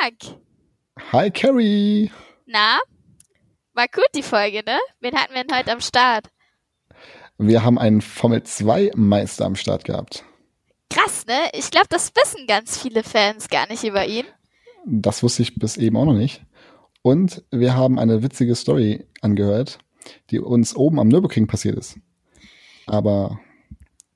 [0.00, 0.38] Marc.
[1.12, 2.10] Hi Carrie.
[2.46, 2.78] Na,
[3.74, 4.78] war gut die Folge, ne?
[5.00, 6.28] Wen hatten wir denn heute am Start?
[7.38, 10.24] Wir haben einen Formel 2 Meister am Start gehabt.
[10.90, 11.50] Krass, ne?
[11.52, 14.24] Ich glaube, das wissen ganz viele Fans gar nicht über ihn.
[14.86, 16.42] Das wusste ich bis eben auch noch nicht.
[17.02, 19.78] Und wir haben eine witzige Story angehört,
[20.30, 21.98] die uns oben am Nürburgring passiert ist.
[22.86, 23.38] Aber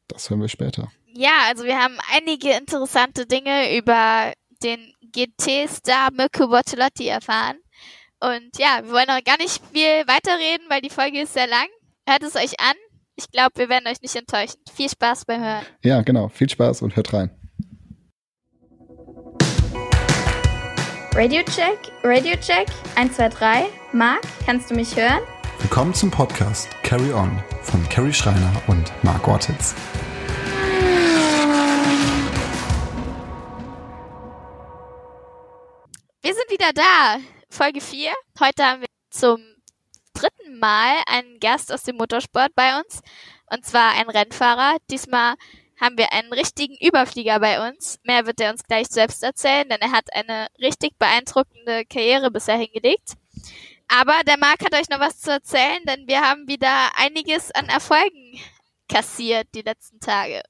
[0.09, 0.91] das hören wir später.
[1.15, 4.33] Ja, also wir haben einige interessante Dinge über
[4.63, 7.57] den GT-Star Mirko Bortolotti erfahren.
[8.21, 11.67] Und ja, wir wollen auch gar nicht viel weiterreden, weil die Folge ist sehr lang.
[12.09, 12.75] Hört es euch an.
[13.17, 14.61] Ich glaube, wir werden euch nicht enttäuschen.
[14.75, 15.65] Viel Spaß beim Hören.
[15.83, 16.29] Ja, genau.
[16.29, 17.31] Viel Spaß und hört rein.
[21.15, 23.67] Radio Check, Radio Check, 1, 2, 3.
[23.93, 25.21] Marc, kannst du mich hören?
[25.61, 29.77] Willkommen zum Podcast Carry On von Carrie Schreiner und Marc Ortiz.
[36.25, 37.19] Wir sind wieder da.
[37.51, 38.11] Folge 4.
[38.41, 39.45] Heute haben wir zum
[40.15, 43.03] dritten Mal einen Gast aus dem Motorsport bei uns.
[43.53, 44.79] Und zwar ein Rennfahrer.
[44.91, 45.35] Diesmal
[45.79, 48.01] haben wir einen richtigen Überflieger bei uns.
[48.05, 52.57] Mehr wird er uns gleich selbst erzählen, denn er hat eine richtig beeindruckende Karriere bisher
[52.57, 53.19] hingelegt.
[53.89, 57.67] Aber der Marc hat euch noch was zu erzählen, denn wir haben wieder einiges an
[57.67, 58.41] Erfolgen
[58.89, 60.41] kassiert die letzten Tage.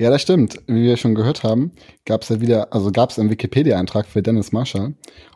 [0.00, 0.62] Ja, das stimmt.
[0.66, 1.72] Wie wir schon gehört haben,
[2.06, 4.94] gab es ja wieder, also gab es einen Wikipedia-Eintrag für Dennis Marshall.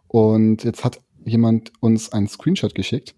[0.09, 3.15] Und jetzt hat jemand uns einen Screenshot geschickt,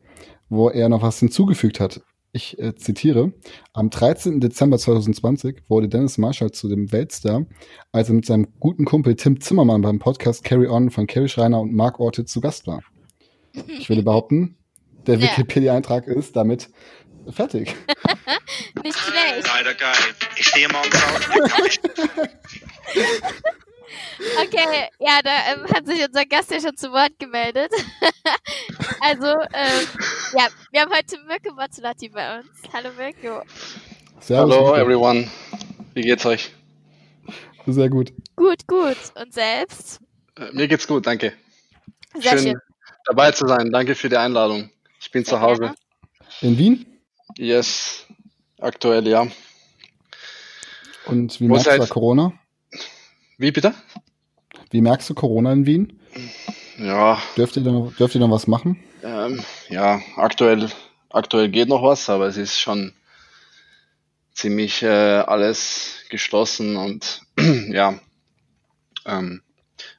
[0.48, 2.00] wo er noch was hinzugefügt hat.
[2.32, 3.32] Ich äh, zitiere,
[3.72, 4.40] am 13.
[4.40, 7.46] Dezember 2020 wurde Dennis Marshall zu dem Weltstar,
[7.92, 11.60] als er mit seinem guten Kumpel Tim Zimmermann beim Podcast Carry On von Carrie Schreiner
[11.60, 12.80] und Mark Ortiz zu Gast war.
[13.68, 14.56] Ich würde behaupten,
[15.06, 15.22] der.
[15.22, 16.70] Wikipedia-Eintrag ist damit
[17.30, 17.76] fertig.
[18.82, 19.46] Nicht schlecht.
[19.46, 19.96] Leider geil.
[20.36, 21.30] Ich stehe morgens auf.
[24.42, 27.70] Okay, ja, da ähm, hat sich unser Gast ja schon zu Wort gemeldet.
[29.00, 29.86] also, ähm,
[30.36, 32.48] ja, wir haben heute Mirko Mazzolati bei uns.
[32.72, 33.42] Hallo Mirko.
[34.20, 35.30] Servus, Hallo everyone.
[35.94, 36.50] Wie geht's euch?
[37.66, 38.12] Sehr gut.
[38.36, 38.96] Gut, gut.
[39.14, 40.00] Und selbst?
[40.36, 41.32] Äh, Mir geht's gut, danke.
[42.14, 42.60] Sehr schön, schön.
[43.06, 43.70] dabei zu sein.
[43.70, 44.70] Danke für die Einladung.
[45.00, 45.60] Ich bin Sehr zu Hause.
[45.60, 45.76] gerne.
[46.42, 46.86] In Wien?
[47.38, 48.05] Yes,
[48.66, 49.26] aktuell ja.
[51.06, 52.32] Und wie Wo merkst du seid- da Corona?
[53.38, 53.74] Wie bitte?
[54.70, 56.00] Wie merkst du Corona in Wien?
[56.78, 58.82] Ja, Dürft ihr da, dürft ihr noch was machen?
[59.02, 60.68] ähm, ja, aktuell,
[61.10, 62.92] aktuell geht noch was, aber es ist schon
[64.32, 64.88] ziemlich äh,
[65.20, 67.22] alles geschlossen und
[67.68, 67.98] ja,
[69.06, 69.42] ähm,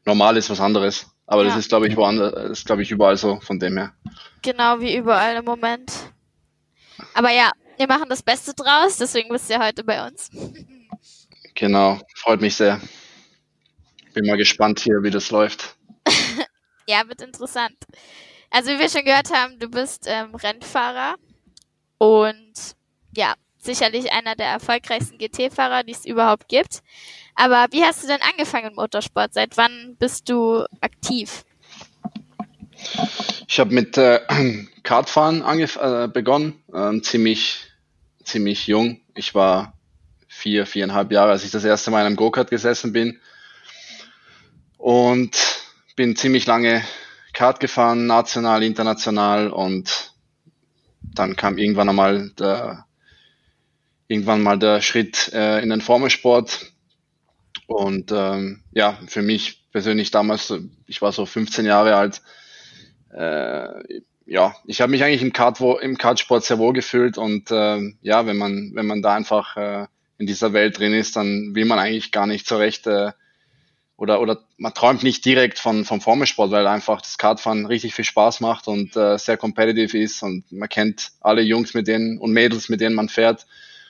[0.05, 1.07] normal ist was anderes.
[1.25, 1.49] Aber Ja.
[1.49, 3.93] das ist, glaube ich, woanders, das ist, glaube ich, überall so, von dem her.
[4.41, 5.91] Genau wie überall im Moment.
[7.13, 10.29] Aber ja, wir machen das Beste draus, deswegen bist du heute bei uns.
[11.55, 12.81] Genau, freut mich sehr.
[14.13, 15.75] Bin mal gespannt hier, wie das läuft.
[16.89, 17.75] Ja, wird interessant.
[18.49, 21.15] Also wie wir schon gehört haben, du bist ähm, Rennfahrer
[21.97, 22.53] und
[23.13, 26.81] ja, sicherlich einer der erfolgreichsten GT-Fahrer, die es überhaupt gibt.
[27.35, 29.33] Aber wie hast du denn angefangen im Motorsport?
[29.33, 31.43] Seit wann bist du aktiv?
[33.47, 34.19] Ich habe mit äh,
[34.83, 37.71] Kartfahren angef äh, begonnen, ähm, ziemlich,
[38.23, 38.99] ziemlich jung.
[39.15, 39.73] Ich war
[40.27, 43.19] vier, viereinhalb Jahre, als ich das erste Mal in einem Go-Kart gesessen bin.
[44.77, 45.37] Und
[45.95, 46.83] bin ziemlich lange
[47.33, 50.13] Kart gefahren, national, international und
[51.01, 52.85] dann kam irgendwann einmal der,
[54.07, 56.73] irgendwann mal der Schritt äh, in den Formelsport.
[57.65, 60.53] Und ähm, ja, für mich persönlich damals,
[60.85, 62.21] ich war so 15 Jahre alt,
[63.13, 67.97] äh, ja, ich habe mich eigentlich im Kart im Kartsport sehr wohl gefühlt und ähm,
[68.01, 69.87] ja, wenn man wenn man da einfach äh,
[70.17, 73.11] in dieser Welt drin ist, dann will man eigentlich gar nicht so recht äh,
[73.95, 78.05] oder oder man träumt nicht direkt von vom Formelsport, weil einfach das Kartfahren richtig viel
[78.05, 82.31] Spaß macht und äh, sehr competitive ist und man kennt alle Jungs mit denen und
[82.33, 83.45] Mädels mit denen man fährt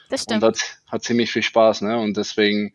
[0.10, 0.44] Das und stimmt.
[0.44, 1.98] hat, hat ziemlich viel Spaß, ne?
[1.98, 2.74] Und deswegen,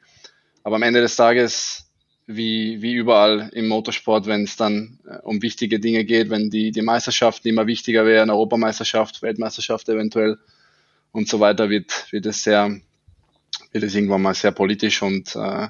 [0.65, 1.92] aber am Ende des Tages,
[2.37, 6.71] wie, wie überall im Motorsport, wenn es dann äh, um wichtige Dinge geht, wenn die,
[6.71, 10.39] die Meisterschaften immer wichtiger werden, Europameisterschaft, Weltmeisterschaft eventuell
[11.13, 12.81] und so weiter, wird, wird es sehr,
[13.73, 15.69] wird es irgendwann mal sehr politisch und äh,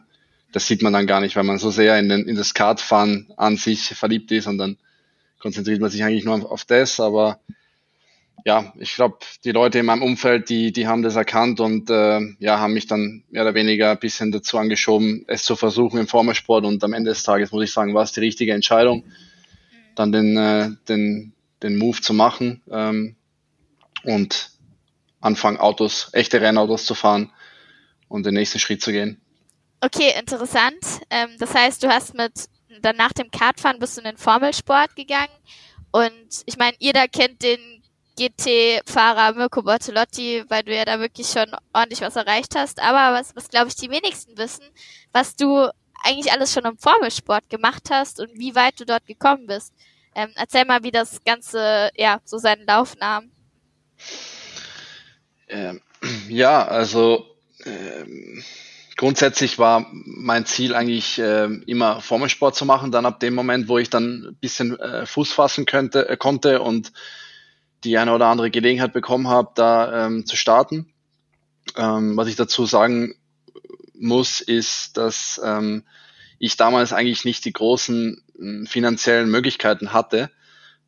[0.52, 3.32] das sieht man dann gar nicht, weil man so sehr in, den, in das Kartfahren
[3.36, 4.76] an sich verliebt ist und dann
[5.38, 7.40] konzentriert man sich eigentlich nur auf das, aber
[8.44, 12.20] ja, ich glaube, die Leute in meinem Umfeld, die, die haben das erkannt und äh,
[12.38, 16.08] ja, haben mich dann mehr oder weniger ein bisschen dazu angeschoben, es zu versuchen im
[16.08, 19.04] Formelsport und am Ende des Tages muss ich sagen, war es die richtige Entscheidung,
[19.94, 23.16] dann den, äh, den, den Move zu machen ähm,
[24.04, 24.50] und
[25.20, 27.30] anfangen, Autos, echte Rennautos zu fahren
[28.08, 29.20] und den nächsten Schritt zu gehen.
[29.80, 31.00] Okay, interessant.
[31.10, 32.32] Ähm, das heißt, du hast mit
[32.80, 35.32] dann nach dem Kartfahren bist du in den Formelsport gegangen.
[35.90, 37.81] Und ich meine, da kennt den
[38.16, 42.80] GT-Fahrer Mirko Bortolotti, weil du ja da wirklich schon ordentlich was erreicht hast.
[42.80, 44.64] Aber was, was glaube ich die wenigsten wissen,
[45.12, 45.68] was du
[46.02, 49.72] eigentlich alles schon im Formelsport gemacht hast und wie weit du dort gekommen bist.
[50.14, 53.30] Ähm, erzähl mal, wie das Ganze ja so seinen Lauf nahm.
[55.48, 55.80] Ähm,
[56.28, 57.26] ja, also
[57.64, 58.42] ähm,
[58.96, 62.92] grundsätzlich war mein Ziel eigentlich äh, immer Formelsport zu machen.
[62.92, 66.60] Dann ab dem Moment, wo ich dann ein bisschen äh, Fuß fassen könnte, äh, konnte
[66.60, 66.92] und
[67.84, 70.93] die eine oder andere Gelegenheit bekommen habe, da ähm, zu starten.
[71.76, 73.14] Ähm, was ich dazu sagen
[73.94, 75.84] muss, ist, dass ähm,
[76.38, 80.31] ich damals eigentlich nicht die großen äh, finanziellen Möglichkeiten hatte,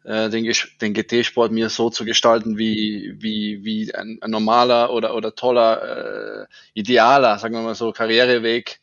[0.05, 5.15] äh, den, den GT-Sport mir so zu gestalten, wie, wie, wie ein, ein normaler oder,
[5.15, 8.81] oder toller, äh, idealer, sagen wir mal so, Karriereweg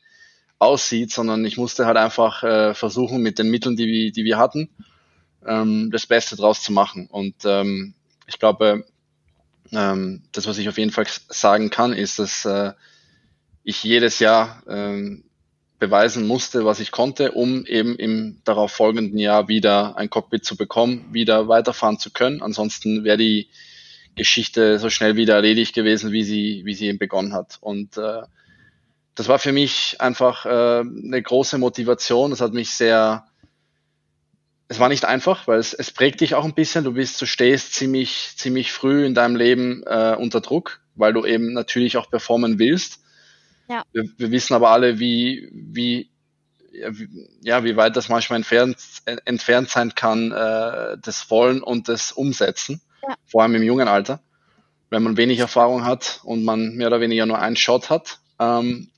[0.60, 4.38] aussieht, sondern ich musste halt einfach äh, versuchen, mit den Mitteln, die, wir, die wir
[4.38, 4.69] hatten,
[5.46, 7.08] ähm, das Beste draus zu machen.
[7.08, 7.96] Und ähm,
[8.27, 8.85] ich glaube,
[9.71, 12.73] ähm, das, was ich auf jeden Fall sagen kann, ist, dass äh,
[13.63, 15.23] ich jedes Jahr ähm,
[15.79, 20.56] beweisen musste, was ich konnte, um eben im darauf folgenden Jahr wieder ein Cockpit zu
[20.56, 22.41] bekommen, wieder weiterfahren zu können.
[22.41, 23.50] Ansonsten wäre die
[24.15, 27.57] Geschichte so schnell wieder erledigt gewesen, wie sie, wie sie eben begonnen hat.
[27.62, 28.21] Und äh,
[29.15, 32.31] das war für mich einfach äh, eine große Motivation.
[32.31, 33.25] Das hat mich sehr,
[34.71, 36.85] es war nicht einfach, weil es, es prägt dich auch ein bisschen.
[36.85, 41.25] Du bist, du stehst ziemlich, ziemlich früh in deinem Leben äh, unter Druck, weil du
[41.25, 43.01] eben natürlich auch performen willst.
[43.68, 43.83] Ja.
[43.91, 46.09] Wir, wir wissen aber alle, wie, wie,
[47.41, 48.77] ja, wie weit das manchmal entfernt,
[49.25, 53.15] entfernt sein kann, äh, das Wollen und das Umsetzen, ja.
[53.25, 54.21] vor allem im jungen Alter,
[54.89, 58.19] wenn man wenig Erfahrung hat und man mehr oder weniger nur einen Shot hat.
[58.39, 58.89] Ähm,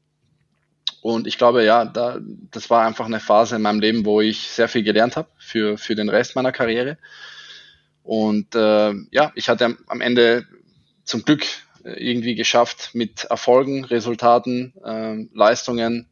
[1.04, 2.18] und ich glaube, ja, da,
[2.50, 5.78] das war einfach eine Phase in meinem Leben, wo ich sehr viel gelernt habe für,
[5.78, 6.98] für den Rest meiner Karriere.
[8.04, 10.48] Und äh, ja, ich hatte am Ende
[11.04, 11.46] zum Glück
[11.84, 16.08] irgendwie geschafft, mit Erfolgen, Resultaten, äh, Leistungen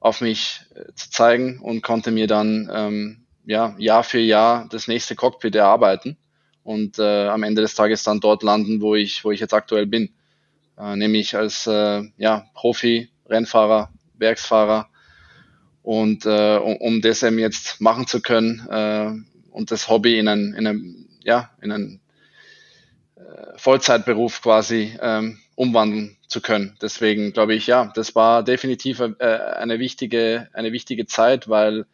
[0.00, 4.88] auf mich äh, zu zeigen und konnte mir dann ähm, ja, Jahr für Jahr das
[4.88, 6.16] nächste Cockpit erarbeiten
[6.62, 9.84] und äh, am Ende des Tages dann dort landen, wo ich, wo ich jetzt aktuell
[9.84, 10.14] bin.
[10.78, 14.88] Äh, nämlich als äh, ja, Profi, Rennfahrer, Werksfahrer.
[15.82, 19.12] Und äh, um, um das eben jetzt machen zu können äh,
[19.50, 22.00] und das Hobby in ein, in ein, ja, in ein
[23.56, 26.76] Vollzeitberuf quasi ähm, umwandeln zu können.
[26.80, 31.86] Deswegen glaube ich, ja, das war definitiv äh, eine wichtige, eine wichtige Zeit, weil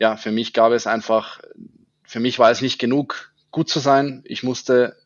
[0.00, 1.40] ja, für mich gab es einfach,
[2.02, 4.22] für mich war es nicht genug, gut zu sein.
[4.24, 4.96] Ich musste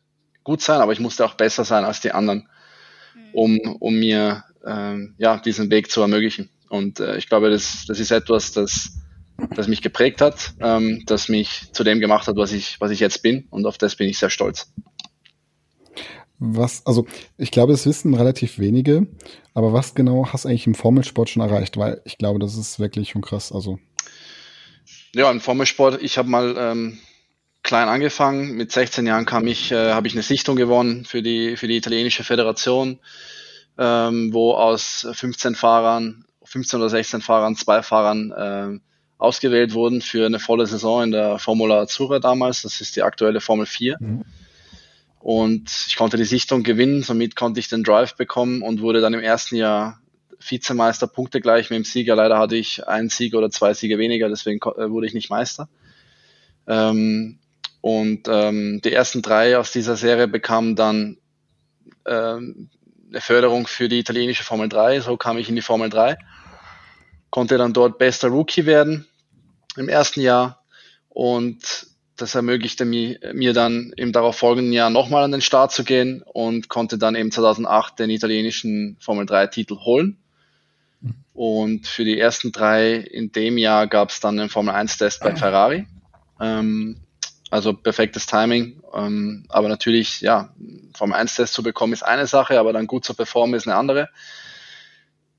[0.43, 2.49] gut sein, aber ich musste auch besser sein als die anderen,
[3.15, 3.33] mhm.
[3.33, 6.49] um, um mir ähm, ja, diesen Weg zu ermöglichen.
[6.69, 8.99] Und äh, ich glaube, das, das ist etwas, das,
[9.55, 12.99] das mich geprägt hat, ähm, das mich zu dem gemacht hat, was ich, was ich
[12.99, 13.47] jetzt bin.
[13.49, 14.71] Und auf das bin ich sehr stolz.
[16.37, 17.05] Was, also
[17.37, 19.07] ich glaube, es wissen relativ wenige,
[19.53, 21.75] aber was genau hast du eigentlich im Formelsport schon erreicht?
[21.75, 23.51] Weil ich glaube, das ist wirklich schon krass.
[23.51, 23.77] Also.
[25.13, 26.99] Ja, im Formelsport, ich habe mal ähm,
[27.63, 28.55] klein angefangen.
[28.55, 31.75] Mit 16 Jahren kam ich, äh, habe ich eine Sichtung gewonnen für die, für die
[31.75, 32.99] italienische Föderation,
[33.79, 38.79] ähm, wo aus 15 Fahrern, 15 oder 16 Fahrern, zwei Fahrern äh,
[39.17, 42.61] ausgewählt wurden für eine volle Saison in der Formula Azzurra damals.
[42.63, 43.97] Das ist die aktuelle Formel 4.
[43.99, 44.25] Mhm.
[45.19, 49.13] Und ich konnte die Sichtung gewinnen, somit konnte ich den Drive bekommen und wurde dann
[49.13, 49.99] im ersten Jahr
[50.39, 52.15] Vizemeister, Punkte gleich mit dem Sieger.
[52.15, 55.67] Leider hatte ich einen Sieg oder zwei Siege weniger, deswegen äh, wurde ich nicht Meister.
[56.67, 57.39] Ähm,
[57.81, 61.17] und ähm, die ersten drei aus dieser Serie bekamen dann
[62.05, 62.69] ähm,
[63.09, 65.01] eine Förderung für die italienische Formel 3.
[65.01, 66.17] So kam ich in die Formel 3.
[67.29, 69.07] Konnte dann dort bester Rookie werden
[69.77, 70.63] im ersten Jahr
[71.09, 75.83] und das ermöglichte mir, mir dann im darauf folgenden Jahr nochmal an den Start zu
[75.83, 80.17] gehen und konnte dann eben 2008 den italienischen Formel 3 Titel holen.
[81.33, 85.21] Und für die ersten drei in dem Jahr gab es dann den Formel 1 Test
[85.21, 85.87] bei Ferrari.
[86.41, 86.97] Ähm,
[87.49, 88.81] also perfektes Timing.
[88.93, 90.53] Ähm, aber natürlich, ja,
[90.95, 93.75] Formel 1 Test zu bekommen ist eine Sache, aber dann gut zu performen ist eine
[93.75, 94.09] andere.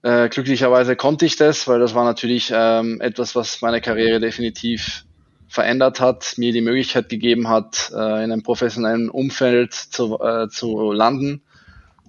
[0.02, 5.04] Äh, glücklicherweise konnte ich das, weil das war natürlich ähm, etwas, was meine Karriere definitiv
[5.46, 10.92] verändert hat, mir die Möglichkeit gegeben hat, äh, in einem professionellen Umfeld zu, äh, zu
[10.92, 11.42] landen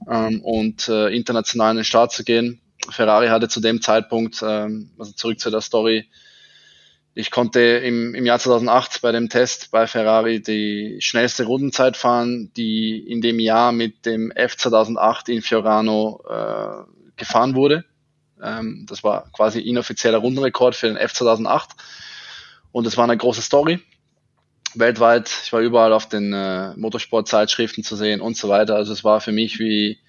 [0.09, 2.61] ähm, und äh, international in den Start zu gehen.
[2.89, 6.07] Ferrari hatte zu dem Zeitpunkt, ähm, also zurück zu der Story,
[7.13, 12.51] ich konnte im, im Jahr 2008 bei dem Test bei Ferrari die schnellste Rundenzeit fahren,
[12.55, 17.83] die in dem Jahr mit dem F2008 in Fiorano äh, gefahren wurde.
[18.41, 21.71] Ähm, das war quasi inoffizieller Rundenrekord für den F 2008
[22.71, 23.81] und es war eine große Story.
[24.73, 28.75] Weltweit, ich war überall auf den äh, Motorsportzeitschriften zu sehen und so weiter.
[28.75, 29.99] Also es war für mich wie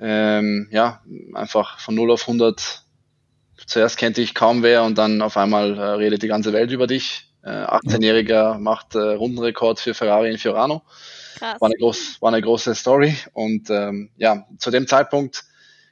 [0.00, 1.00] ähm, ja
[1.32, 2.84] einfach von 0 auf 100
[3.66, 6.86] zuerst kannte ich kaum wer und dann auf einmal äh, redet die ganze Welt über
[6.86, 7.28] dich.
[7.42, 10.82] Äh, 18-Jähriger macht äh, Rundenrekord für Ferrari in Fiorano.
[11.36, 11.60] Krass.
[11.60, 15.44] War eine, groß, war eine große Story und ähm, ja, zu dem Zeitpunkt,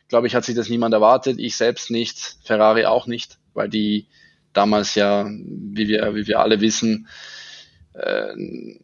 [0.08, 1.38] glaube ich, hat sich das niemand erwartet.
[1.38, 4.08] Ich selbst nicht, Ferrari auch nicht, weil die
[4.52, 7.08] damals ja, wie wir, wie wir alle wissen,
[7.92, 8.34] äh,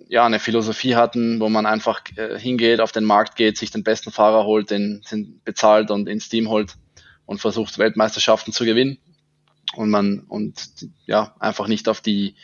[0.09, 3.83] ja, eine Philosophie hatten, wo man einfach äh, hingeht, auf den Markt geht, sich den
[3.83, 6.77] besten Fahrer holt, den, den bezahlt und ins Team holt
[7.33, 8.99] und versucht Weltmeisterschaften zu gewinnen.
[9.75, 10.55] Und man und
[11.07, 12.37] ja einfach nicht auf die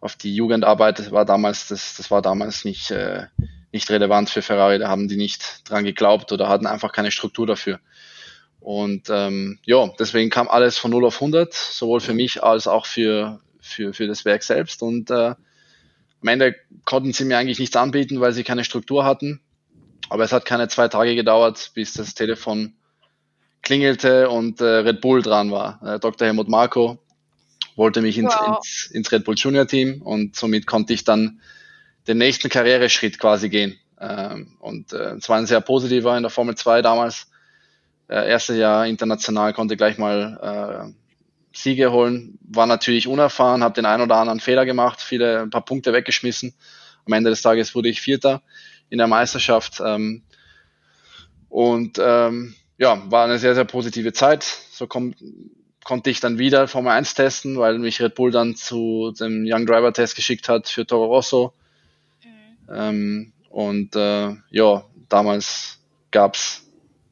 [0.00, 3.26] auf die Jugendarbeit war damals das das war damals nicht äh,
[3.72, 4.78] nicht relevant für Ferrari.
[4.80, 7.78] Da haben die nicht dran geglaubt oder hatten einfach keine Struktur dafür.
[8.58, 12.86] Und ähm, ja deswegen kam alles von 0 auf 100 sowohl für mich als auch
[12.86, 14.82] für für für das Werk selbst.
[14.82, 15.34] Und äh,
[16.22, 19.40] am Ende konnten sie mir eigentlich nichts anbieten weil sie keine Struktur hatten.
[20.08, 22.74] Aber es hat keine zwei Tage gedauert bis das Telefon
[23.64, 25.80] klingelte und äh, Red Bull dran war.
[25.84, 26.26] Äh, Dr.
[26.26, 26.98] Helmut Marko
[27.76, 28.58] wollte mich ins, wow.
[28.58, 31.40] ins, ins Red Bull Junior Team und somit konnte ich dann
[32.06, 33.78] den nächsten Karriereschritt quasi gehen.
[34.00, 37.30] Ähm, und äh, es war ein sehr positiver in der Formel 2 damals.
[38.08, 42.38] Äh, erste Jahr international konnte gleich mal äh, Siege holen.
[42.42, 46.54] War natürlich unerfahren, habe den einen oder anderen Fehler gemacht, viele ein paar Punkte weggeschmissen.
[47.06, 48.42] Am Ende des Tages wurde ich Vierter
[48.90, 49.80] in der Meisterschaft.
[49.84, 50.22] Ähm,
[51.48, 52.54] und ähm,
[52.84, 54.44] ja, war eine sehr, sehr positive Zeit.
[54.44, 55.16] So kommt,
[55.84, 59.64] konnte ich dann wieder Formel 1 testen, weil mich Red Bull dann zu dem Young
[59.64, 61.54] Driver Test geschickt hat für Toro Rosso.
[62.22, 62.74] Mhm.
[62.74, 65.78] Ähm, und äh, ja, damals
[66.10, 66.66] gab's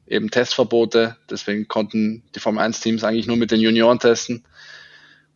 [0.05, 4.45] eben Testverbote, deswegen konnten die Formel 1 Teams eigentlich nur mit den Junioren testen.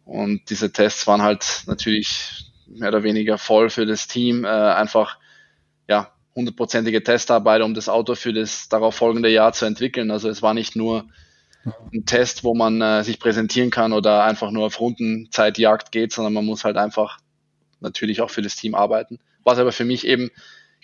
[0.05, 5.17] Und diese Tests waren halt natürlich mehr oder weniger voll für das Team, äh, einfach
[5.87, 10.11] ja, hundertprozentige Testarbeit, um das Auto für das darauf folgende Jahr zu entwickeln.
[10.11, 11.05] Also es war nicht nur
[11.91, 16.33] ein Test, wo man äh, sich präsentieren kann oder einfach nur auf Rundenzeitjagd geht, sondern
[16.33, 17.17] man muss halt einfach
[17.79, 19.19] natürlich auch für das Team arbeiten.
[19.43, 20.29] Was aber für mich eben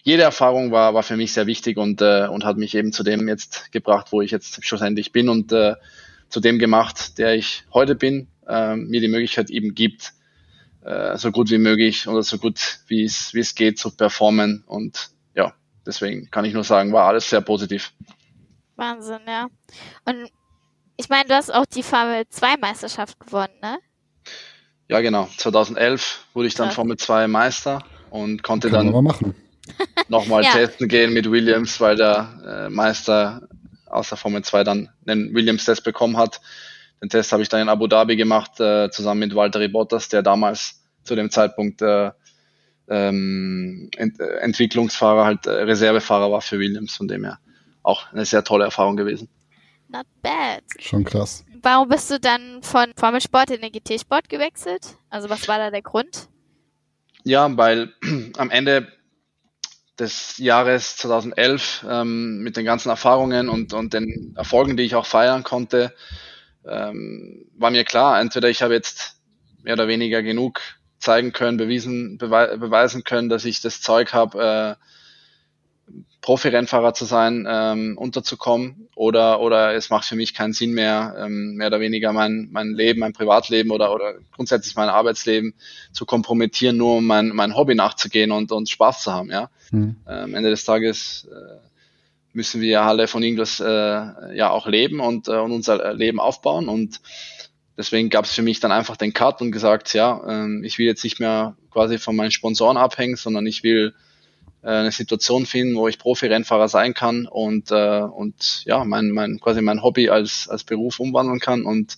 [0.02, 3.04] jede Erfahrung war, war für mich sehr wichtig und, äh, und hat mich eben zu
[3.04, 5.76] dem jetzt gebracht, wo ich jetzt schlussendlich bin und äh,
[6.30, 10.14] zu dem gemacht, der ich heute bin, äh, mir die Möglichkeit eben gibt,
[10.84, 14.64] äh, so gut wie möglich oder so gut wie es wie es geht zu performen
[14.66, 15.12] und
[15.86, 17.92] deswegen kann ich nur sagen, war alles sehr positiv.
[18.76, 19.48] Wahnsinn, ja.
[20.06, 20.30] Und
[20.98, 23.80] ich meine, du hast auch die Formel 2 Meisterschaft gewonnen, ne?
[24.88, 25.28] Ja, genau.
[25.38, 26.76] 2011 wurde ich dann Krass.
[26.76, 29.34] Formel 2 Meister und konnte Kann dann
[30.08, 30.52] nochmal ja.
[30.52, 33.48] testen gehen mit Williams, weil der äh, Meister
[33.86, 36.42] aus der Formel 2 dann den Williams-Test bekommen hat.
[37.02, 40.22] Den Test habe ich dann in Abu Dhabi gemacht, äh, zusammen mit Walter Bottas, der
[40.22, 42.12] damals zu dem Zeitpunkt äh,
[42.90, 47.40] ähm, Ent äh, Entwicklungsfahrer, halt äh, Reservefahrer war für Williams, von dem her
[47.82, 49.30] auch eine sehr tolle Erfahrung gewesen.
[49.90, 50.64] Not bad.
[50.80, 51.46] Schon krass.
[51.62, 54.98] Warum bist du dann von Formelsport in den GT-Sport gewechselt?
[55.10, 56.28] Also was war da der Grund?
[57.24, 57.94] Ja, weil
[58.38, 58.92] am Ende
[60.00, 65.06] des Jahres 2011 ähm, mit den ganzen Erfahrungen und, und den Erfolgen, die ich auch
[65.06, 65.94] feiern konnte,
[66.68, 69.22] ähm, war mir klar, entweder ich habe jetzt
[69.62, 70.62] mehr oder weniger genug
[71.04, 77.46] zeigen können, bewiesen, bewe beweisen können, dass ich das Zeug habe, äh, Profi-Rennfahrer zu sein,
[77.48, 82.14] ähm, unterzukommen oder oder es macht für mich keinen Sinn mehr, ähm, mehr oder weniger
[82.14, 85.54] mein mein Leben, mein Privatleben oder oder grundsätzlich mein Arbeitsleben
[85.92, 89.50] zu kompromittieren, nur um mein mein Hobby nachzugehen und und Spaß zu haben, ja.
[89.72, 89.98] Mhm.
[90.08, 91.58] Äh, am Ende des Tages äh,
[92.32, 96.68] müssen wir alle von irgendwas äh, ja auch leben und, äh, und unser Leben aufbauen
[96.68, 97.00] und
[97.78, 100.86] deswegen gab es für mich dann einfach den Cut und gesagt, ja, ähm, ich will
[100.86, 103.94] jetzt nicht mehr quasi von meinen Sponsoren abhängen, sondern ich will
[104.62, 109.40] äh, eine Situation finden, wo ich Profi-Rennfahrer sein kann und, äh, und ja, mein, mein,
[109.40, 111.98] quasi mein Hobby als, als Beruf umwandeln kann und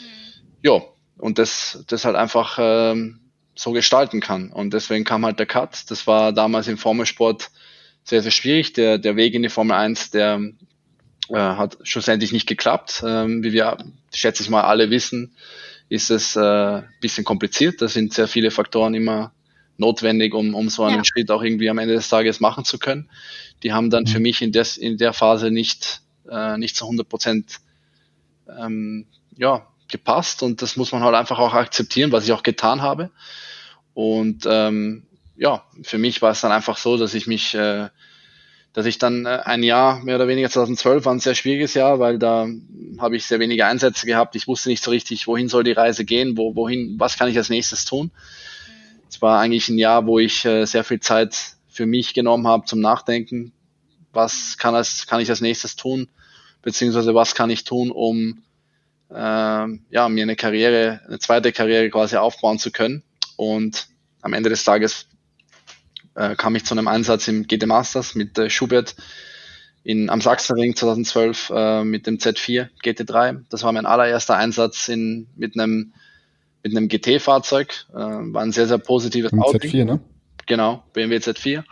[0.00, 0.48] mhm.
[0.62, 0.82] ja,
[1.18, 3.20] und das, das halt einfach ähm,
[3.54, 4.50] so gestalten kann.
[4.50, 5.90] Und deswegen kam halt der Cut.
[5.90, 7.50] Das war damals im Formelsport
[8.02, 8.72] sehr, sehr schwierig.
[8.72, 10.40] Der, der Weg in die Formel 1, der
[11.30, 13.02] äh, hat schlussendlich nicht geklappt.
[13.06, 13.78] Ähm, wie wir,
[14.12, 15.34] schätze ich mal, alle wissen,
[15.88, 17.80] ist es äh, bisschen kompliziert.
[17.80, 19.32] Da sind sehr viele Faktoren immer
[19.76, 21.04] notwendig, um, um so einen ja.
[21.04, 23.10] Schritt auch irgendwie am Ende des Tages machen zu können.
[23.62, 24.08] Die haben dann mhm.
[24.08, 27.60] für mich in, des, in der Phase nicht, äh, nicht zu 100 Prozent
[28.48, 32.82] ähm, ja, gepasst und das muss man halt einfach auch akzeptieren, was ich auch getan
[32.82, 33.10] habe.
[33.94, 37.88] Und ähm, ja, für mich war es dann einfach so, dass ich mich äh,
[38.74, 42.00] dass ich dann äh, ein Jahr, mehr oder weniger 2012, war ein sehr schwieriges Jahr,
[42.00, 42.46] weil da
[42.98, 44.36] habe ich sehr wenige Einsätze gehabt.
[44.36, 47.38] Ich wusste nicht so richtig, wohin soll die Reise gehen, wo, wohin, was kann ich
[47.38, 48.10] als nächstes tun.
[49.08, 52.66] Es war eigentlich ein Jahr, wo ich äh, sehr viel Zeit für mich genommen habe
[52.66, 53.52] zum Nachdenken.
[54.12, 56.08] Was kann, es, kann ich als nächstes tun?
[56.62, 58.42] Beziehungsweise was kann ich tun, um
[59.10, 63.04] äh, ja, mir eine Karriere, eine zweite Karriere quasi aufbauen zu können.
[63.36, 63.86] Und
[64.20, 65.06] am Ende des Tages
[66.14, 68.94] äh, kam ich zu einem Einsatz im GT Masters mit äh, Schubert
[69.82, 73.44] in, am Sachsenring 2012 äh, mit dem Z4 GT3.
[73.50, 75.92] Das war mein allererster Einsatz in, mit einem
[76.62, 77.86] mit einem GT-Fahrzeug.
[77.92, 79.70] Äh, war ein sehr, sehr positives Im Outing.
[79.70, 80.00] Z4, ne?
[80.46, 81.62] Genau, BMW Z4.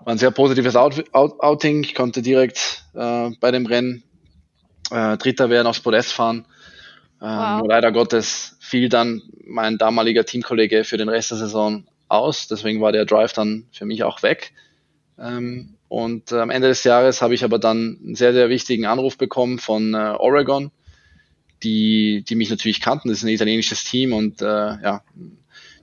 [0.00, 1.84] War ein sehr positives Out Out Outing.
[1.84, 4.02] Ich konnte direkt äh, bei dem Rennen
[4.90, 6.44] äh, Dritter werden, aufs Podest fahren.
[7.22, 7.62] Ähm, wow.
[7.68, 12.48] Leider Gottes fiel dann mein damaliger Teamkollege für den Rest der Saison aus.
[12.48, 14.52] Deswegen war der Drive dann für mich auch weg.
[15.18, 18.86] Ähm, und äh, am Ende des Jahres habe ich aber dann einen sehr, sehr wichtigen
[18.86, 20.70] Anruf bekommen von äh, Oregon,
[21.62, 23.08] die, die mich natürlich kannten.
[23.08, 25.02] Das ist ein italienisches Team und äh, ja,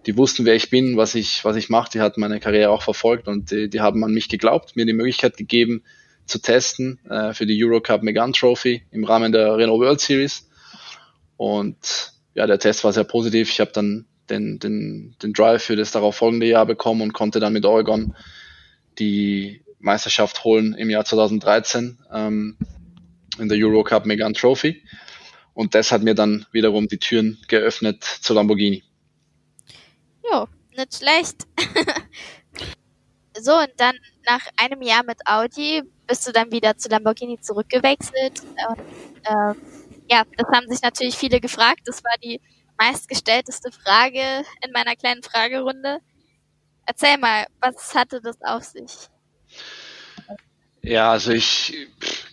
[0.06, 1.92] die wussten, wer ich bin, was ich, was ich mache.
[1.92, 4.94] Die hatten meine Karriere auch verfolgt und die, die haben an mich geglaubt, mir die
[4.94, 5.84] Möglichkeit gegeben,
[6.26, 10.50] zu testen äh, für die Eurocup Megan Trophy im Rahmen der Renault World Series.
[11.38, 13.50] Und ja, der Test war sehr positiv.
[13.50, 17.40] Ich habe dann den, den, den Drive für das darauf folgende Jahr bekommen und konnte
[17.40, 18.16] dann mit Oregon
[19.00, 22.58] die Meisterschaft holen im Jahr 2013 ähm,
[23.40, 24.84] in der Eurocup Megan Trophy.
[25.54, 28.84] Und das hat mir dann wiederum die Türen geöffnet zu Lamborghini.
[30.24, 31.48] Jo, nicht schlecht.
[33.40, 38.42] so, und dann nach einem Jahr mit Audi bist du dann wieder zu Lamborghini zurückgewechselt.
[38.44, 38.80] Und,
[39.24, 39.54] äh,
[40.10, 41.82] ja, das haben sich natürlich viele gefragt.
[41.86, 42.40] Das war die
[42.78, 46.00] meistgestellteste Frage in meiner kleinen Fragerunde.
[46.86, 49.10] Erzähl mal, was hatte das auf sich?
[50.82, 51.88] Ja, also ich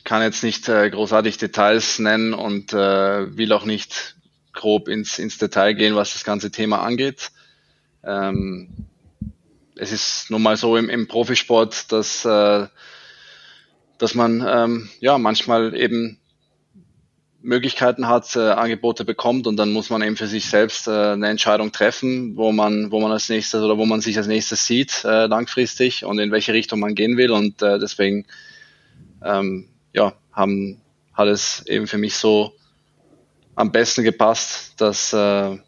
[0.04, 4.16] kann jetzt nicht äh, großartig Details nennen und äh, will auch nicht
[4.52, 7.32] grob ins, ins Detail gehen, was das ganze Thema angeht.
[8.04, 8.86] Ähm,
[9.76, 12.68] es ist nun mal so im, im Profisport, dass, äh,
[13.98, 16.20] dass man ähm, ja manchmal eben
[17.44, 21.28] Möglichkeiten hat, äh, Angebote bekommt und dann muss man eben für sich selbst äh, eine
[21.28, 25.04] Entscheidung treffen, wo man, wo man als nächstes oder wo man sich als nächstes sieht
[25.04, 28.26] äh, langfristig und in welche Richtung man gehen will und äh, deswegen
[29.22, 30.80] ähm, ja haben
[31.12, 32.54] hat es eben für mich so
[33.54, 35.58] am besten gepasst, dass, äh,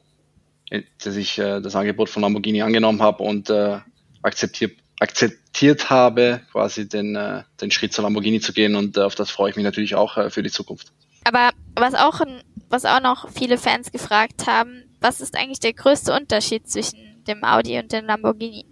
[0.70, 3.78] dass ich äh, das Angebot von Lamborghini angenommen habe und äh,
[4.22, 9.14] akzeptiert akzeptiert habe, quasi den, äh, den Schritt zu Lamborghini zu gehen und äh, auf
[9.14, 10.90] das freue ich mich natürlich auch äh, für die Zukunft.
[11.24, 12.20] Aber was auch,
[12.68, 17.44] was auch noch viele Fans gefragt haben, was ist eigentlich der größte Unterschied zwischen dem
[17.44, 18.64] Audi und dem Lamborghini?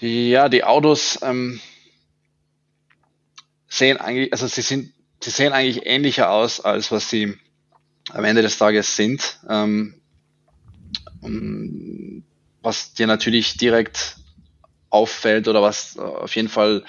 [0.00, 1.60] Ja, die Autos ähm,
[3.68, 7.36] sehen eigentlich, also sie sind, sie sehen eigentlich ähnlicher aus, als was sie
[8.10, 9.38] am Ende des Tages sind.
[9.48, 9.94] Ähm,
[12.62, 14.16] was dir natürlich direkt
[14.90, 16.84] auffällt oder was auf jeden Fall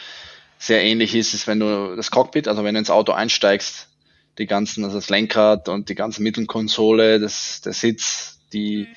[0.57, 3.89] sehr ähnlich ist, ist, wenn du das Cockpit, also wenn du ins Auto einsteigst,
[4.37, 8.87] die ganzen, also das Lenkrad und die ganze Mittelkonsole, das, der Sitz, die,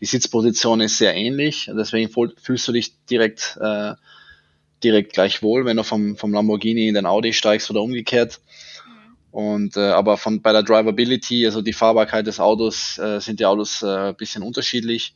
[0.00, 1.70] die Sitzposition ist sehr ähnlich.
[1.74, 3.94] Deswegen fühlst du dich direkt, äh,
[4.82, 8.40] direkt gleich wohl, wenn du vom, vom Lamborghini in den Audi steigst oder umgekehrt.
[9.30, 13.46] Und äh, aber von bei der Drivability, also die Fahrbarkeit des Autos, äh, sind die
[13.46, 15.14] Autos äh, bisschen unterschiedlich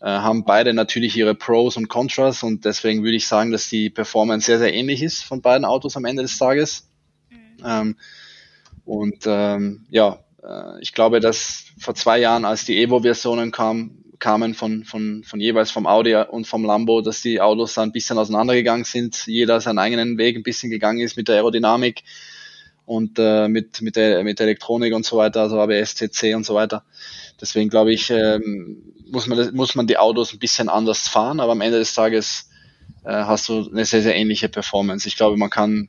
[0.00, 3.90] äh, haben beide natürlich ihre Pros und Contras und deswegen würde ich sagen, dass die
[3.90, 6.88] Performance sehr, sehr ähnlich ist von beiden Autos am Ende des Tages.
[7.30, 7.64] Mhm.
[7.64, 7.96] Ähm,
[8.84, 14.54] und ähm, ja, äh, ich glaube, dass vor zwei Jahren, als die Evo-Versionen kam, kamen
[14.54, 18.18] von, von, von jeweils vom Audi und vom Lambo, dass die Autos da ein bisschen
[18.18, 22.02] auseinandergegangen sind, jeder seinen eigenen Weg ein bisschen gegangen ist mit der Aerodynamik
[22.86, 26.46] und äh, mit, mit, der, mit der Elektronik und so weiter, also ABS, TC und
[26.46, 26.84] so weiter.
[27.40, 31.52] Deswegen glaube ich, ähm, muss, man, muss man die Autos ein bisschen anders fahren, aber
[31.52, 32.48] am Ende des Tages
[33.04, 35.08] äh, hast du eine sehr, sehr ähnliche Performance.
[35.08, 35.88] Ich glaube, man kann,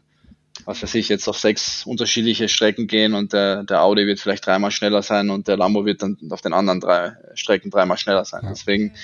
[0.66, 4.46] was weiß ich, jetzt auf sechs unterschiedliche Strecken gehen und der, der Audi wird vielleicht
[4.46, 8.26] dreimal schneller sein und der Lambo wird dann auf den anderen drei Strecken dreimal schneller
[8.26, 8.42] sein.
[8.44, 8.50] Ja.
[8.50, 8.96] Deswegen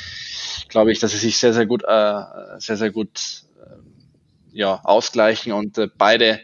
[0.68, 2.24] glaube ich, dass sie sich sehr, sehr gut, äh,
[2.58, 6.40] sehr, sehr gut äh, ja, ausgleichen und äh, beide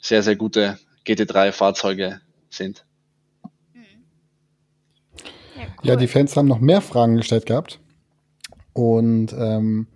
[0.00, 2.84] sehr, sehr gute GT3-Fahrzeuge sind.
[3.74, 5.88] Ja, cool.
[5.88, 7.80] ja, die Fans haben noch mehr Fragen gestellt gehabt.
[8.72, 9.86] Und ähm,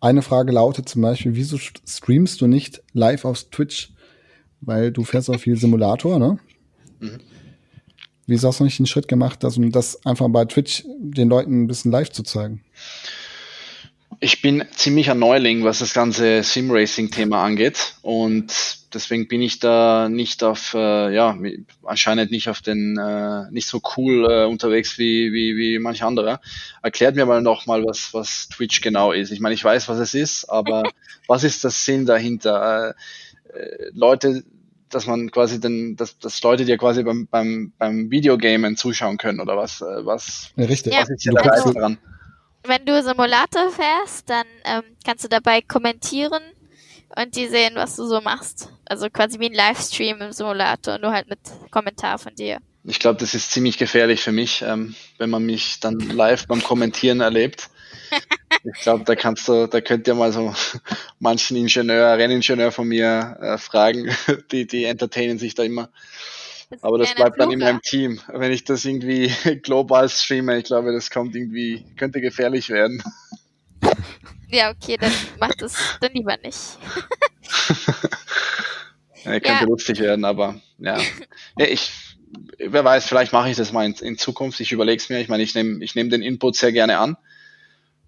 [0.00, 3.92] eine Frage lautet zum Beispiel, wieso streamst du nicht live auf Twitch?
[4.60, 6.38] Weil du fährst auch viel Simulator, ne?
[7.00, 7.20] Mhm.
[8.26, 11.62] Wieso hast du nicht den Schritt gemacht, dass, um das einfach bei Twitch den Leuten
[11.62, 12.62] ein bisschen live zu zeigen?
[14.22, 18.52] Ich bin ziemlich ein Neuling, was das ganze Sim-Racing-Thema angeht und
[18.92, 21.38] deswegen bin ich da nicht auf, äh, ja,
[21.84, 26.40] anscheinend nicht auf den, äh, nicht so cool äh, unterwegs wie, wie, wie manch anderer.
[26.82, 29.30] Erklärt mir mal noch mal, was, was Twitch genau ist.
[29.30, 30.82] Ich meine, ich weiß, was es ist, aber
[31.26, 32.94] was ist das Sinn dahinter?
[33.54, 34.44] Äh, äh, Leute,
[34.90, 39.40] dass man quasi den, dass, dass Leute dir quasi beim, beim, beim Videogamen zuschauen können
[39.40, 40.92] oder was, äh, was, Ja, richtig.
[40.92, 41.98] Ja, was ist hier du der du- dran?
[42.62, 46.42] Wenn du Simulator fährst, dann ähm, kannst du dabei kommentieren
[47.16, 48.68] und die sehen, was du so machst.
[48.84, 52.58] Also quasi wie ein Livestream im Simulator, nur halt mit Kommentar von dir.
[52.84, 56.62] Ich glaube, das ist ziemlich gefährlich für mich, ähm, wenn man mich dann live beim
[56.62, 57.68] Kommentieren erlebt.
[58.64, 60.54] Ich glaube, da kannst du, da könnt ihr mal so
[61.18, 64.14] manchen Ingenieur, Renningenieur von mir äh, fragen,
[64.52, 65.90] die, die entertainen sich da immer.
[66.82, 68.20] Aber das bleibt dann in meinem Team.
[68.28, 69.28] Wenn ich das irgendwie
[69.62, 73.02] global streame, ich glaube, das kommt irgendwie, könnte gefährlich werden.
[74.52, 76.58] Ja, okay, dann macht es dann lieber nicht.
[79.22, 79.68] Äh, könnte Ja.
[79.68, 80.98] lustig werden, aber ja.
[81.58, 81.92] ja ich,
[82.58, 84.60] wer weiß, vielleicht mache ich das mal in, in Zukunft.
[84.60, 85.20] Ich überlege es mir.
[85.20, 87.18] Ich meine, ich nehme ich nehm den Input sehr gerne an.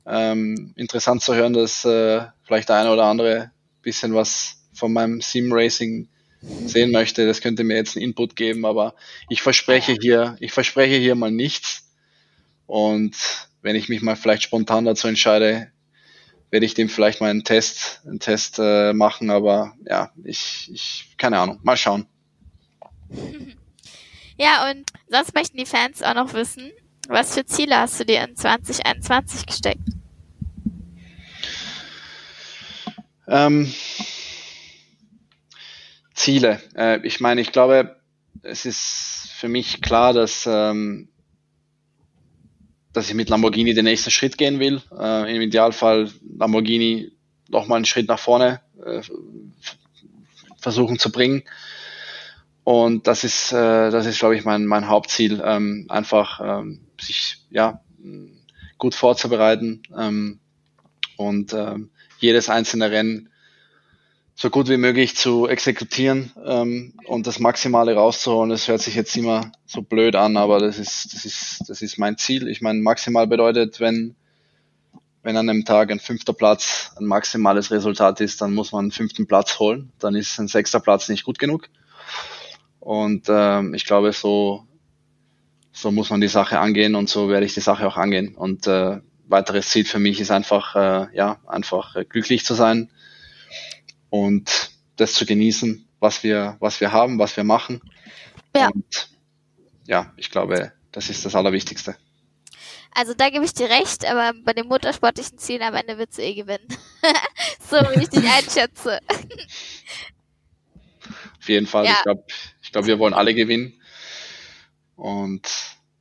[0.07, 3.51] Ähm, interessant zu hören, dass äh, vielleicht der eine oder andere
[3.83, 6.09] bisschen was von meinem Sim Racing
[6.43, 7.27] sehen möchte.
[7.27, 8.95] Das könnte mir jetzt einen Input geben, aber
[9.29, 11.89] ich verspreche hier, ich verspreche hier mal nichts.
[12.67, 13.17] Und
[13.63, 15.71] wenn ich mich mal vielleicht spontan dazu entscheide,
[16.51, 21.15] werde ich dem vielleicht mal einen Test, einen Test äh, machen, aber ja, ich, ich,
[21.17, 22.07] keine Ahnung, mal schauen.
[24.39, 26.73] Ja, und sonst möchten die Fans auch noch wissen,
[27.07, 29.89] was für Ziele hast du dir in 2021 gesteckt?
[33.29, 33.73] Ähm,
[36.23, 36.61] Ziele.
[36.77, 37.97] Äh, ich meine, ich glaube,
[38.43, 41.09] es ist für mich klar, dass, ähm,
[42.93, 44.81] dass ich mit Lamborghini den nächsten Schritt gehen will.
[44.97, 47.11] Äh, Im Idealfall Lamborghini
[47.49, 49.03] nochmal einen Schritt nach vorne äh,
[50.61, 51.43] versuchen zu bringen.
[52.63, 57.45] Und das ist, äh, das ist, glaube ich, mein, mein Hauptziel, ähm, einfach ähm, sich
[57.51, 57.83] ja
[58.79, 60.39] gut vorzubereiten ähm,
[61.17, 63.32] und ähm, jedes einzelne Rennen
[64.35, 68.51] so gut wie möglich zu exekutieren ähm, und das Maximale rauszuholen.
[68.51, 71.99] Das hört sich jetzt immer so blöd an, aber das ist, das ist, das ist
[71.99, 72.49] mein Ziel.
[72.49, 74.17] Ich meine, maximal bedeutet, wenn,
[75.23, 78.93] wenn an einem Tag ein fünfter Platz ein maximales Resultat ist, dann muss man einen
[78.93, 79.93] fünften Platz holen.
[79.99, 81.69] Dann ist ein sechster Platz nicht gut genug.
[82.81, 84.67] Und ähm, ich glaube, so,
[85.73, 88.35] so muss man die Sache angehen und so werde ich die Sache auch angehen.
[88.35, 92.91] Und äh, weiteres Ziel für mich ist einfach, äh, ja, einfach äh, glücklich zu sein
[94.13, 97.81] und das zu genießen, was wir, was wir haben, was wir machen.
[98.55, 98.69] Ja.
[98.69, 99.09] Und
[99.87, 101.97] ja, ich glaube, das ist das Allerwichtigste.
[102.95, 106.23] Also da gebe ich dir recht, aber bei den motorsportlichen Zielen am Ende willst du
[106.23, 106.69] eh gewinnen.
[107.71, 109.01] so wie ich dich einschätze.
[111.41, 111.87] Auf jeden Fall.
[111.87, 111.93] Ja.
[111.97, 112.25] Ich glaube,
[112.61, 113.81] ich glaube, wir wollen alle gewinnen.
[114.95, 115.49] Und,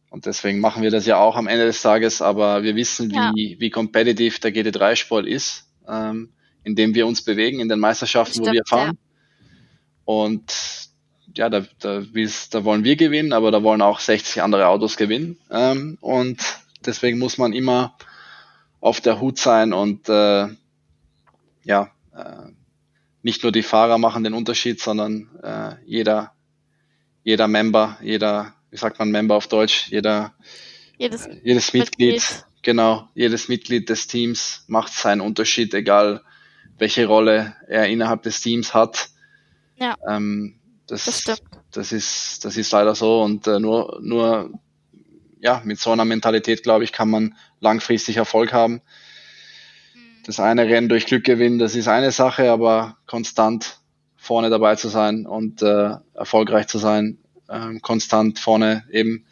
[0.09, 3.31] und deswegen machen wir das ja auch am Ende des Tages, aber wir wissen, Ja.
[3.33, 8.39] wie, wie competitive der GT3-Sport ist, ähm, in dem wir uns bewegen, in den Meisterschaften,
[8.39, 8.97] wo wir Stimmt, fahren.
[10.05, 10.53] Und
[11.35, 15.37] ja, da, da, da wollen wir gewinnen, aber da wollen auch 60 andere Autos gewinnen.
[15.49, 16.39] Ähm, und
[16.85, 17.95] deswegen muss man immer
[18.79, 20.47] auf der Hut sein und äh,
[21.63, 22.51] ja, äh,
[23.21, 26.33] nicht nur die Fahrer machen den Unterschied, sondern äh, jeder,
[27.23, 30.33] jeder Member, jeder, wie sagt man Member auf Deutsch, jeder,
[30.97, 32.45] Jedes jedes Mitglied, Mitglied.
[32.61, 36.21] genau, jedes Mitglied des Teams macht seinen Unterschied, egal
[36.81, 39.09] welche Rolle er innerhalb des Teams hat.
[39.75, 39.95] Ja.
[40.09, 40.55] Ähm,
[40.87, 41.43] das, Das stimmt.
[41.71, 44.49] das ist, das ist leider so und äh, nur, nur,
[45.39, 48.81] ja, mit so einer Mentalität, glaube ich, kann man langfristig Erfolg haben.
[50.25, 53.77] Das eine Rennen durch Glück gewinnen, das ist eine Sache, aber konstant
[54.17, 59.25] vorne dabei zu sein und äh, erfolgreich zu sein, ähm, konstant vorne eben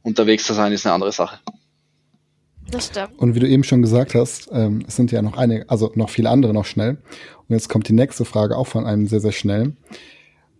[0.00, 1.38] unterwegs zu sein, ist eine andere Sache.
[2.70, 3.18] Das stimmt.
[3.18, 6.10] Und wie du eben schon gesagt hast, ähm, es sind ja noch einige, also noch
[6.10, 6.98] viele andere noch schnell.
[7.48, 9.76] Und jetzt kommt die nächste Frage auch von einem sehr, sehr schnell.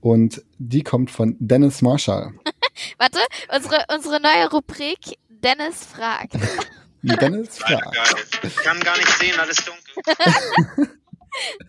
[0.01, 2.33] Und die kommt von Dennis Marshall.
[2.99, 3.19] Warte,
[3.55, 6.35] unsere, unsere neue Rubrik Dennis fragt.
[7.03, 7.97] Dennis fragt.
[8.43, 10.15] Ich kann gar nicht sehen, alles dunkel.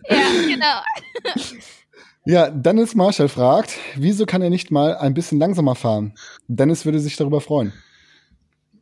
[0.08, 0.16] ja,
[0.46, 0.80] genau.
[2.24, 6.14] Ja, Dennis Marshall fragt, wieso kann er nicht mal ein bisschen langsamer fahren?
[6.46, 7.72] Dennis würde sich darüber freuen.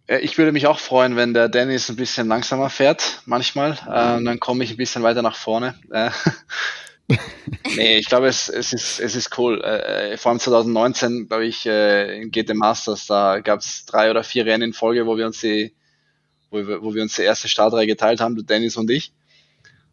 [0.07, 3.73] Äh, Ich würde mich auch freuen, wenn der Dennis ein bisschen langsamer fährt, manchmal.
[3.73, 5.75] Äh, dann komme ich ein bisschen weiter nach vorne.
[5.91, 6.11] Äh,
[7.77, 9.63] nee, ich glaube, es, es, ist, es ist cool.
[9.63, 14.25] Äh, vor allem 2019, glaube ich, äh, in GT Masters, da gab es drei oder
[14.25, 15.75] vier Rennen in Folge, wo wir uns die
[16.51, 19.13] wo wir, wo wir uns die erste Startreihe geteilt haben, Dennis und ich.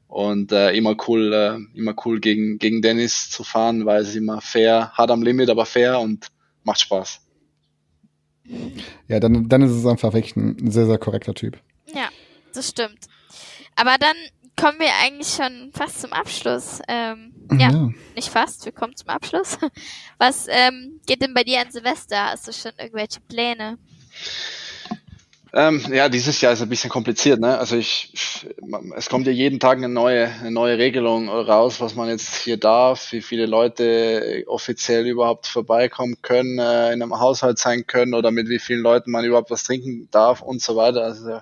[0.07, 4.41] Und äh, immer cool, äh, immer cool gegen, gegen Dennis zu fahren, weil es immer
[4.41, 6.27] fair, hart am Limit, aber fair und
[6.63, 7.21] macht Spaß.
[9.07, 11.59] Ja, dann, dann ist es einfach wirklich ein sehr, sehr korrekter Typ.
[11.93, 12.09] Ja,
[12.53, 13.05] das stimmt.
[13.75, 14.15] Aber dann
[14.55, 16.79] kommen wir eigentlich schon fast zum Abschluss.
[16.87, 17.89] Ähm, ja, Ja.
[18.15, 19.57] nicht fast, wir kommen zum Abschluss.
[20.17, 22.31] Was ähm, geht denn bei dir an Silvester?
[22.31, 23.77] Hast du schon irgendwelche Pläne?
[25.51, 27.57] Ähm, ja, dieses Jahr ist ein bisschen kompliziert, ne?
[27.57, 28.45] Also ich,
[28.95, 32.57] es kommt ja jeden Tag eine neue, eine neue Regelung raus, was man jetzt hier
[32.57, 38.29] darf, wie viele Leute offiziell überhaupt vorbeikommen können, äh, in einem Haushalt sein können oder
[38.29, 41.03] mit wie vielen Leuten man überhaupt was trinken darf und so weiter.
[41.03, 41.39] Also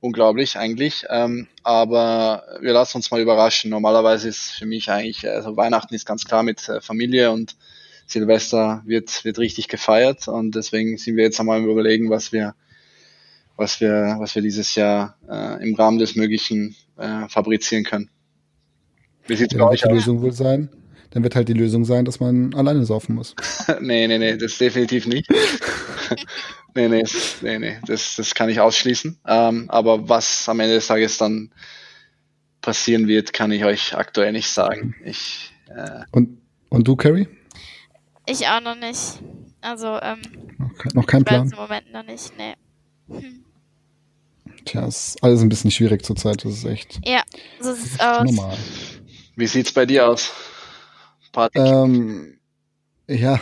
[0.00, 1.04] unglaublich eigentlich.
[1.08, 3.70] Ähm, aber wir lassen uns mal überraschen.
[3.70, 7.56] Normalerweise ist für mich eigentlich, also Weihnachten ist ganz klar mit äh, Familie und
[8.06, 12.54] Silvester wird, wird richtig gefeiert und deswegen sind wir jetzt einmal im Überlegen, was wir
[13.56, 18.10] was wir, was wir dieses Jahr äh, im Rahmen des Möglichen äh, fabrizieren können.
[19.26, 19.90] Wie sieht's Ja, die aus?
[19.90, 20.68] Lösung wohl sein.
[21.10, 23.34] Dann wird halt die Lösung sein, dass man alleine saufen muss.
[23.80, 25.28] nee, nee, nee, das definitiv nicht.
[26.74, 29.18] nee, nee, das- nee, nee, das, das kann ich ausschließen.
[29.26, 31.52] Ähm, aber was am Ende des Tages dann
[32.60, 34.94] passieren wird, kann ich euch aktuell nicht sagen.
[35.04, 36.38] Ich, äh, Und,
[36.70, 37.28] und du, Carrie?
[38.26, 39.20] Ich auch noch nicht.
[39.60, 40.20] Also, ähm,
[40.58, 41.48] Noch, ke- noch kein Plan?
[41.50, 42.54] im Moment noch nicht, nee.
[44.64, 46.44] Tja, ist alles ein bisschen schwierig zurzeit.
[46.44, 47.22] Das ist echt Ja,
[47.60, 48.24] so sieht's aus.
[48.24, 48.56] normal.
[49.36, 50.30] wie sieht's bei dir aus?
[51.32, 51.62] Patrick?
[51.62, 52.38] Ähm,
[53.08, 53.40] ja,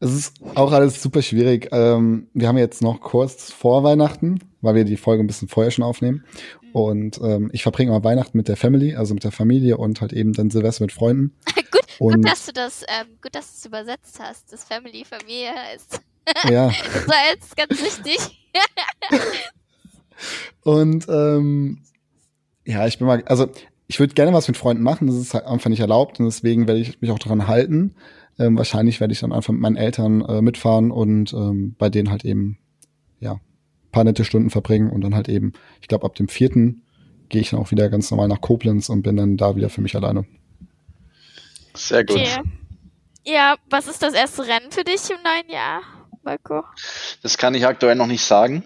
[0.00, 1.68] es ist auch alles super schwierig.
[1.72, 5.70] Ähm, wir haben jetzt noch kurz vor Weihnachten, weil wir die Folge ein bisschen vorher
[5.70, 6.24] schon aufnehmen.
[6.72, 10.12] Und ähm, ich verbringe immer Weihnachten mit der Family, also mit der Familie und halt
[10.14, 11.36] eben dann Silvester mit Freunden.
[11.70, 14.52] gut, Und gut, dass du das, ähm, gut, dass du es übersetzt hast.
[14.52, 16.00] Das Family, Familie ist,
[16.50, 18.18] ja, das war jetzt ganz wichtig.
[20.62, 21.82] und ähm,
[22.64, 23.48] ja, ich bin mal, also
[23.88, 26.66] ich würde gerne was mit Freunden machen, das ist halt einfach nicht erlaubt und deswegen
[26.66, 27.94] werde ich mich auch daran halten.
[28.38, 32.10] Ähm, wahrscheinlich werde ich dann einfach mit meinen Eltern äh, mitfahren und ähm, bei denen
[32.10, 32.58] halt eben,
[33.20, 33.40] ja,
[33.90, 36.82] paar nette Stunden verbringen und dann halt eben, ich glaube, ab dem vierten
[37.28, 39.80] gehe ich dann auch wieder ganz normal nach Koblenz und bin dann da wieder für
[39.80, 40.24] mich alleine.
[41.74, 42.16] Sehr gut.
[42.16, 42.40] Okay.
[43.24, 45.82] Ja, was ist das erste Rennen für dich im neuen Jahr,
[46.22, 46.64] Marco?
[47.22, 48.64] Das kann ich aktuell noch nicht sagen.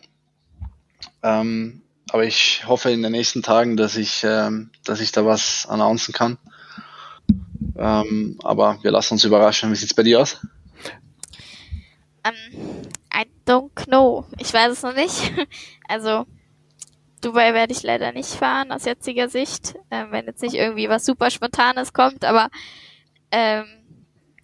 [1.22, 5.66] Ähm, aber ich hoffe in den nächsten Tagen, dass ich, ähm, dass ich da was
[5.66, 6.38] announcen kann.
[7.76, 9.70] Ähm, aber wir lassen uns überraschen.
[9.70, 10.40] Wie sieht's bei dir aus?
[12.24, 14.26] Ähm, I don't know.
[14.38, 15.32] Ich weiß es noch nicht.
[15.88, 16.26] Also,
[17.20, 21.04] Dubai werde ich leider nicht fahren aus jetziger Sicht, ähm, wenn jetzt nicht irgendwie was
[21.04, 22.50] super Spontanes kommt, aber
[23.30, 23.66] ähm,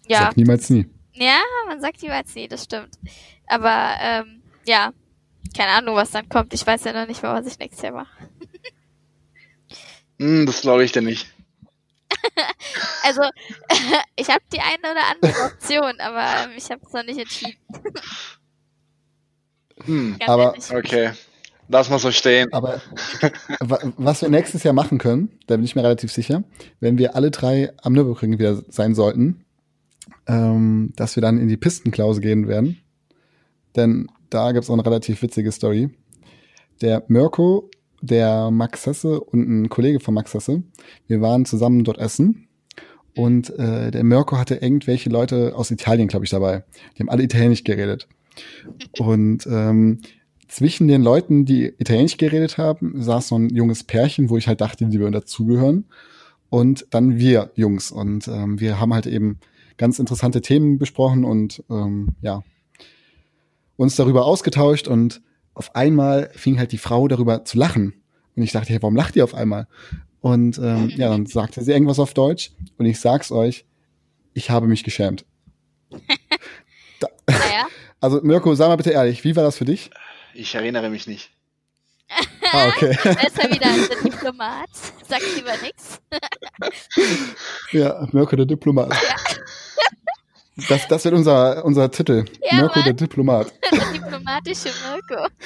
[0.07, 0.89] ja, Sag niemals nie.
[1.13, 2.97] Ja, man sagt jeweils nie, das stimmt.
[3.47, 4.91] Aber ähm, ja,
[5.55, 6.53] keine Ahnung, was dann kommt.
[6.53, 8.29] Ich weiß ja noch nicht mal, was ich nächstes Jahr mache.
[10.19, 11.27] Hm, das glaube ich dir nicht.
[13.03, 13.21] Also,
[14.15, 17.57] ich habe die eine oder andere Option, aber ähm, ich habe es noch nicht entschieden.
[19.85, 20.71] Hm, Aber- ehrlich.
[20.71, 21.11] okay.
[21.69, 22.51] Lass mal so stehen.
[22.53, 22.81] Aber
[23.59, 26.43] wa- was wir nächstes Jahr machen können, da bin ich mir relativ sicher,
[26.79, 29.43] wenn wir alle drei am Nürburgring wieder sein sollten,
[30.27, 32.77] ähm, dass wir dann in die Pistenklause gehen werden.
[33.75, 35.89] Denn da gibt's auch eine relativ witzige Story.
[36.81, 37.69] Der Mirko,
[38.01, 40.63] der Max Hesse und ein Kollege von Max Hesse,
[41.07, 42.47] wir waren zusammen dort essen.
[43.15, 46.63] Und äh, der Mirko hatte irgendwelche Leute aus Italien, glaube ich, dabei.
[46.95, 48.07] Die haben alle Italienisch geredet.
[48.97, 50.01] Und ähm,
[50.47, 54.61] zwischen den Leuten, die Italienisch geredet haben, saß so ein junges Pärchen, wo ich halt
[54.61, 55.85] dachte, die würden dazugehören.
[56.49, 57.91] Und dann wir Jungs.
[57.91, 59.39] Und ähm, wir haben halt eben
[59.77, 62.43] ganz interessante Themen besprochen und ähm, ja,
[63.75, 64.87] uns darüber ausgetauscht.
[64.87, 65.21] Und
[65.53, 67.93] auf einmal fing halt die Frau darüber zu lachen.
[68.35, 69.67] Und ich dachte, hey, warum lacht ihr auf einmal?
[70.21, 72.51] Und ähm, ja, dann sagte sie irgendwas auf Deutsch.
[72.77, 73.65] Und ich sag's euch,
[74.33, 75.25] ich habe mich geschämt.
[77.27, 77.67] Naja,
[78.03, 79.89] Also Mirko, sag mal bitte ehrlich, wie war das für dich?
[80.33, 81.31] Ich erinnere mich nicht.
[82.51, 82.97] Ah, okay.
[83.01, 84.69] da ist er wieder der Diplomat.
[85.07, 86.01] Sagt lieber nix.
[87.71, 88.93] Ja, Mirko der Diplomat.
[90.69, 92.25] Das, das wird unser, unser Titel.
[92.43, 92.83] Ja, Mirko Mann.
[92.85, 93.53] der Diplomat.
[93.71, 95.27] Der diplomatische Mirko.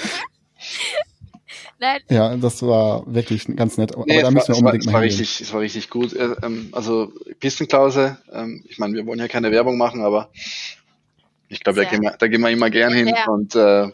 [1.80, 3.94] Nein, Ja, das war wirklich ganz nett.
[3.96, 5.54] Aber Nee, da es, müssen wir war, es, war, unbedingt es, mal war richtig, es
[5.54, 6.14] war richtig gut.
[6.14, 10.30] Äh, ähm, also Pistenklause, ähm, ich meine, wir wollen ja keine Werbung machen, aber
[11.50, 11.92] ich glaube, da, Sehr.
[12.00, 13.26] gehen wir- da gehen wir immer gern hin Ja.
[13.28, 13.92] und, äh, Ja.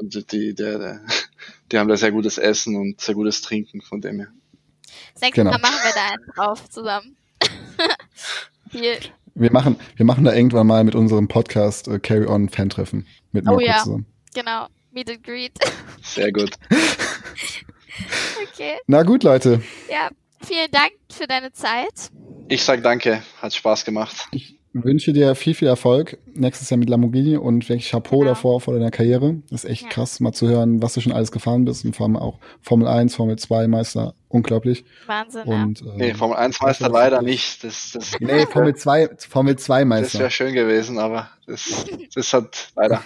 [0.00, 1.00] und die, der, der,
[1.72, 4.28] die haben da sehr gutes Essen und sehr gutes Trinken von dem her.
[5.20, 5.52] nächste Genau.
[5.52, 7.16] Mal machen wir da einen drauf zusammen.
[8.72, 8.98] Hier,
[9.34, 13.44] Wir machen, wir machen da irgendwann mal mit unserem Podcast äh, Carry On Fan-Treffen mit
[13.46, 13.78] Oh Mirko ja.
[13.78, 14.06] zusammen.
[14.34, 14.66] genau.
[14.92, 15.58] Meet and Greet.
[16.02, 16.50] Sehr gut.
[18.42, 18.74] Okay.
[18.88, 19.62] Na gut, Leute.
[19.90, 20.08] Ja,
[20.44, 22.10] vielen Dank für deine Zeit.
[22.48, 24.26] Ich sag danke, hat Spaß gemacht.
[24.32, 28.30] Ich wünsche dir viel, viel Erfolg nächstes Jahr mit Lamborghini und wirklich Chapeau Genau.
[28.32, 29.36] davor vor deiner Karriere.
[29.50, 29.88] Das ist echt Ja.
[29.88, 32.88] krass, mal zu hören, was du schon alles gefahren bist und vor allem auch Formel
[32.88, 34.14] 1, Formel 2 Meister.
[34.28, 34.84] Unglaublich.
[35.06, 35.42] Wahnsinn.
[35.46, 35.62] Ja.
[35.62, 37.62] Und, äh, Nee, Formel 1 Meister das leider nicht.
[37.62, 40.18] Das, das, Nee, Formel 2, Formel 2 das Meister.
[40.18, 43.02] wäre schön gewesen, aber das, das hat leider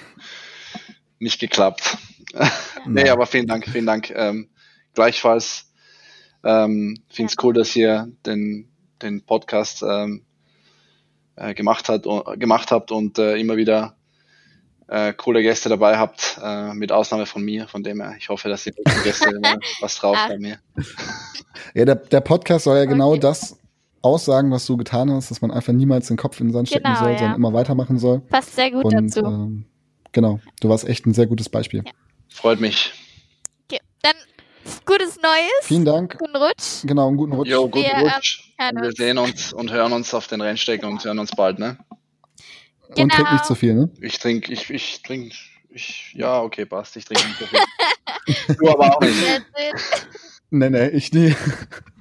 [1.18, 1.98] nicht geklappt.
[2.86, 3.08] nee, Nein.
[3.10, 4.10] aber vielen Dank, vielen Dank.
[4.10, 4.48] Ähm,
[4.94, 5.70] gleichfalls
[6.44, 8.68] ähm, finde es cool, dass ihr den,
[9.02, 10.22] den Podcast ähm,
[11.38, 12.04] äh, gemacht, hat,
[12.38, 13.94] gemacht habt und äh, immer wieder
[14.88, 17.68] äh, coole Gäste dabei habt, äh, mit Ausnahme von mir.
[17.68, 18.72] Von dem her, ich hoffe, dass die
[19.04, 20.28] Gäste mal was drauf Ah.
[20.28, 20.58] bei mir.
[21.74, 23.20] Ja, der, der Podcast soll ja genau Okay.
[23.20, 23.58] das
[24.00, 26.84] aussagen, was du getan hast, dass man einfach niemals den Kopf in den Sand stecken
[26.86, 27.18] Genau, soll, ja.
[27.18, 28.20] sondern immer weitermachen soll.
[28.20, 29.20] Passt sehr gut Und dazu.
[29.26, 29.64] ähm,
[30.12, 31.82] genau, du warst echt ein sehr gutes Beispiel.
[31.84, 31.92] Ja.
[32.30, 32.92] Freut mich.
[34.88, 35.50] Gutes Neues.
[35.64, 36.16] Vielen Dank.
[36.18, 36.82] Guten Rutsch.
[36.84, 37.48] Genau, einen guten Rutsch.
[37.48, 38.52] Jo, guten Wir, ähm, Rutsch.
[38.58, 41.76] Und wir sehen uns und hören uns auf den Rennstecken und hören uns bald, ne?
[42.88, 43.14] Und Genau.
[43.14, 43.90] trink nicht zu viel, ne?
[44.00, 45.36] Ich trinke, ich, ich trinke,
[45.68, 46.96] ich, ja, okay, passt.
[46.96, 48.56] Ich trinke nicht so viel.
[48.56, 49.42] du aber auch nicht.
[50.50, 51.36] Nee, nee, ich nie.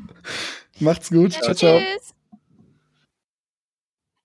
[0.80, 1.34] Macht's gut.
[1.34, 1.80] Ciao, ciao.
[1.80, 2.14] Tschüss.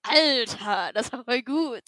[0.03, 1.83] Alter, das war voll gut.